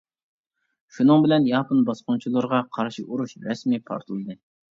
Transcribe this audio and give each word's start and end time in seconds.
شۇنىڭ 0.95 1.25
بىلەن 1.25 1.45
ياپون 1.49 1.83
باسقۇنچىلىرىغا 1.89 2.63
قارشى 2.79 3.05
ئۇرۇش 3.07 3.37
رەسمىي 3.45 3.85
پارتلىدى. 3.93 4.41